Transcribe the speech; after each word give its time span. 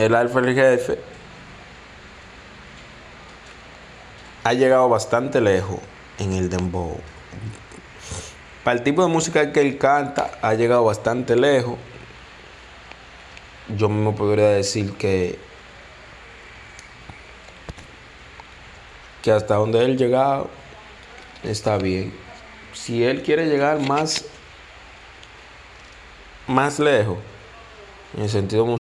El 0.00 0.14
Alfa 0.14 0.40
el 0.40 0.98
ha 4.44 4.52
llegado 4.54 4.88
bastante 4.88 5.42
lejos 5.42 5.78
en 6.18 6.32
el 6.32 6.48
dembow. 6.48 6.98
Para 8.64 8.78
el 8.78 8.82
tipo 8.82 9.02
de 9.02 9.08
música 9.08 9.52
que 9.52 9.60
él 9.60 9.76
canta, 9.76 10.30
ha 10.40 10.54
llegado 10.54 10.84
bastante 10.84 11.36
lejos. 11.36 11.78
Yo 13.76 13.90
mismo 13.90 14.16
podría 14.16 14.48
decir 14.48 14.94
que 14.94 15.38
que 19.20 19.32
hasta 19.32 19.56
donde 19.56 19.84
él 19.84 19.98
llegado 19.98 20.48
está 21.42 21.76
bien. 21.76 22.14
Si 22.72 23.04
él 23.04 23.22
quiere 23.22 23.46
llegar 23.46 23.80
más 23.80 24.24
más 26.46 26.78
lejos 26.78 27.18
en 28.16 28.22
el 28.22 28.30
sentido 28.30 28.64
musical 28.64 28.79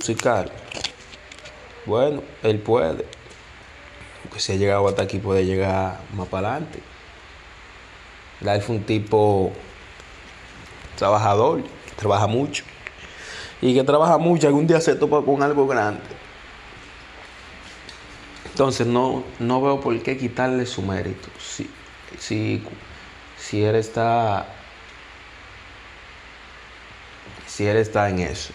musical. 0.00 0.50
Bueno, 1.84 2.22
él 2.42 2.58
puede. 2.58 3.04
Porque 4.22 4.40
si 4.40 4.52
ha 4.52 4.56
llegado 4.56 4.88
hasta 4.88 5.02
aquí, 5.02 5.18
puede 5.18 5.44
llegar 5.44 6.00
más 6.14 6.26
para 6.28 6.52
adelante. 6.52 6.80
Él 8.40 8.62
fue 8.62 8.76
un 8.76 8.84
tipo 8.84 9.52
trabajador, 10.96 11.62
trabaja 11.96 12.26
mucho. 12.26 12.64
Y 13.60 13.74
que 13.74 13.84
trabaja 13.84 14.16
mucho, 14.16 14.46
algún 14.46 14.66
día 14.66 14.80
se 14.80 14.94
topa 14.94 15.22
con 15.22 15.42
algo 15.42 15.66
grande. 15.66 16.00
Entonces 18.46 18.86
no, 18.86 19.22
no 19.38 19.60
veo 19.60 19.80
por 19.80 20.02
qué 20.02 20.16
quitarle 20.16 20.64
su 20.64 20.80
mérito. 20.80 21.28
Si, 21.38 21.68
si, 22.18 22.62
si 23.38 23.62
él 23.62 23.74
está. 23.74 24.46
Si 27.46 27.66
él 27.66 27.76
está 27.76 28.08
en 28.08 28.20
eso. 28.20 28.54